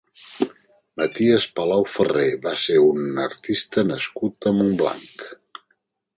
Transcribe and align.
Maties 1.01 1.45
Palau 1.59 1.85
Ferré 1.97 2.25
va 2.47 2.55
ser 2.63 2.79
un 2.87 3.21
artista 3.27 3.87
nascut 3.93 4.53
a 4.53 4.57
Montblanc. 4.59 5.29